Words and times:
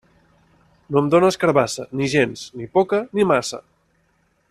No 0.95 1.01
em 1.01 1.11
dónes 1.15 1.37
carabassa, 1.43 1.85
ni 2.01 2.09
gens, 2.17 2.47
ni 2.61 2.71
poca, 2.79 3.03
ni 3.19 3.27
massa. 3.33 3.65